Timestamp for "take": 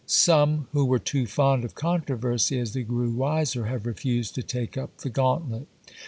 4.41-4.75